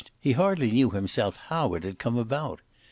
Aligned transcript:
He 0.19 0.31
hardly 0.31 0.71
knew 0.71 0.89
himself 0.89 1.35
how 1.35 1.75
it 1.75 1.83
had 1.83 1.99
come 1.99 2.17
about. 2.17 2.61